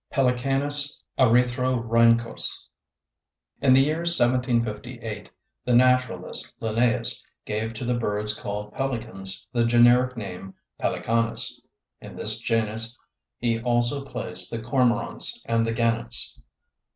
[0.11, 2.57] (Pelecanus erythrorhynchos.)
[3.61, 5.29] In the year 1758
[5.63, 11.61] the naturalist Linnaeus gave to the birds called Pelicans the generic name Pelecanus.
[12.01, 12.97] In this genus
[13.37, 16.41] he also placed the cormorants and the gannets.